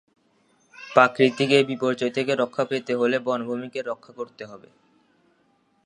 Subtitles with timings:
[0.91, 4.69] প্রাকৃতিক এই বিপর্যয় থেকে রক্ষা পেতে হলে বনভূমিকে রক্ষা করতে হবে।